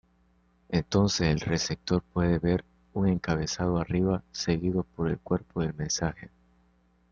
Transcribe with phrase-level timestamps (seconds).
[0.69, 6.31] Entonces el receptor puede ver un encabezado arriba seguido por el cuerpo del mensaje.